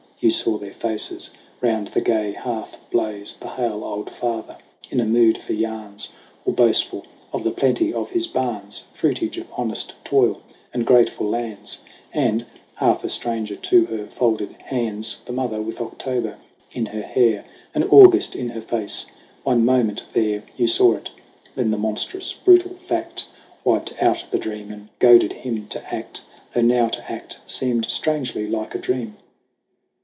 [0.23, 1.31] Hugh saw their faces
[1.61, 4.55] round the gay hearth blaze: The hale old father
[4.91, 6.09] in a mood for yarns
[6.45, 10.43] Or boastful of the plenty of his barns, Fruitage of honest toil
[10.75, 11.81] and grateful lands;
[12.13, 12.45] And,
[12.75, 16.37] half a stranger to her folded hands, The mother with October
[16.71, 17.43] in her hair
[17.73, 19.07] And August in her face.
[19.43, 21.09] One moment there Hugh saw it.
[21.55, 23.25] Then the monstrous brutal fact
[23.63, 26.21] Wiped out the dream and goaded him to act,
[26.53, 29.17] Though now to act seemed strangely like a dream.